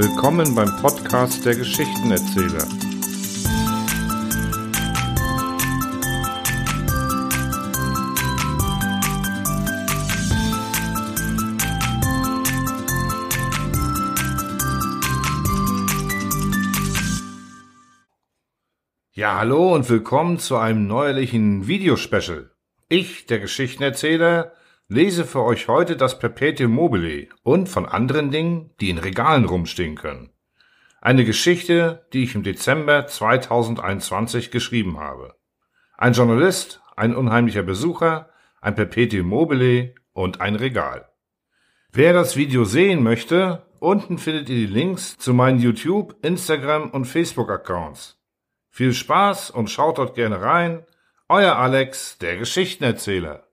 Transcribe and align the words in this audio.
Willkommen 0.00 0.54
beim 0.54 0.76
Podcast 0.80 1.44
der 1.44 1.56
Geschichtenerzähler. 1.56 2.68
Ja, 19.14 19.34
hallo 19.34 19.74
und 19.74 19.90
willkommen 19.90 20.38
zu 20.38 20.58
einem 20.58 20.86
neuerlichen 20.86 21.66
Videospecial. 21.66 22.52
Ich, 22.88 23.26
der 23.26 23.40
Geschichtenerzähler, 23.40 24.52
lese 24.88 25.26
für 25.26 25.44
euch 25.44 25.68
heute 25.68 25.96
das 25.96 26.18
Perpetuum 26.18 26.72
mobile 26.72 27.28
und 27.42 27.68
von 27.68 27.84
anderen 27.84 28.30
Dingen, 28.30 28.70
die 28.80 28.88
in 28.88 28.98
Regalen 28.98 29.44
rumstehen 29.44 29.96
können. 29.96 30.30
Eine 31.00 31.24
Geschichte, 31.24 32.06
die 32.12 32.24
ich 32.24 32.34
im 32.34 32.42
Dezember 32.42 33.06
2021 33.06 34.50
geschrieben 34.50 34.98
habe. 34.98 35.36
Ein 35.96 36.14
Journalist, 36.14 36.80
ein 36.96 37.14
unheimlicher 37.14 37.62
Besucher, 37.62 38.30
ein 38.60 38.74
Perpetuum 38.74 39.28
mobile 39.28 39.94
und 40.12 40.40
ein 40.40 40.56
Regal. 40.56 41.08
Wer 41.92 42.14
das 42.14 42.36
Video 42.36 42.64
sehen 42.64 43.02
möchte, 43.02 43.66
unten 43.80 44.18
findet 44.18 44.48
ihr 44.48 44.56
die 44.56 44.72
Links 44.72 45.18
zu 45.18 45.34
meinen 45.34 45.60
YouTube, 45.60 46.16
Instagram 46.22 46.90
und 46.90 47.04
Facebook 47.04 47.50
Accounts. 47.50 48.18
Viel 48.70 48.94
Spaß 48.94 49.50
und 49.50 49.70
schaut 49.70 49.98
dort 49.98 50.14
gerne 50.14 50.40
rein. 50.40 50.84
Euer 51.28 51.56
Alex, 51.56 52.18
der 52.18 52.38
Geschichtenerzähler. 52.38 53.47